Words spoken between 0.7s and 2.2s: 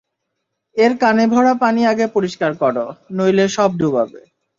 এর কানে ভরা পানি আগে